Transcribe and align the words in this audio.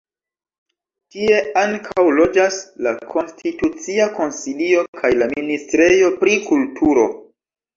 Tie 1.15 1.35
ankaŭ 1.63 2.05
loĝas 2.21 2.57
la 2.87 2.95
Konstitucia 3.11 4.09
Konsilio 4.17 4.87
kaj 5.03 5.13
la 5.21 5.29
ministrejo 5.37 6.11
pri 6.25 6.39
kulturo. 6.49 7.07